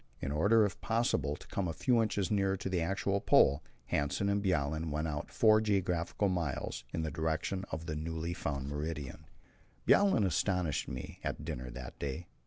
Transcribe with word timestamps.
In 0.19 0.31
order 0.31 0.65
if 0.65 0.81
possible 0.81 1.35
to 1.35 1.47
come 1.49 1.67
a 1.67 1.73
few 1.73 2.01
inches 2.01 2.31
nearer 2.31 2.57
to 2.57 2.69
the 2.69 2.81
actual 2.81 3.21
Pole, 3.21 3.63
Hanssen 3.91 4.29
and 4.31 4.41
Bjaaland 4.43 4.89
went 4.91 5.07
out 5.07 5.29
four 5.29 5.61
geographical 5.61 6.27
miles 6.27 6.77
(seven 6.77 6.81
kilometres) 6.83 6.83
in 6.95 7.01
the 7.03 7.11
direction 7.11 7.65
of 7.69 7.85
the 7.85 7.95
newly 7.95 8.33
found 8.33 8.67
meridian. 8.67 9.25
Bjaaland 9.85 10.25
astonished 10.25 10.87
me 10.87 11.19
at 11.23 11.45
dinner 11.45 11.69
that 11.69 11.99
day. 11.99 12.25